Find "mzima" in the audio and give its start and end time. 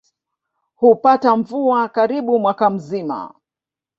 2.69-3.35